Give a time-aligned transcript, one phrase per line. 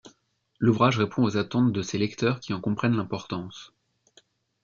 [0.57, 3.71] L'ouvrage répond aux attentes de ses lecteurs qui en comprennent l'importance.